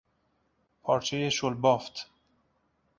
پارچهی 0.81 1.31
شل 1.31 1.53
بافت 1.53 2.07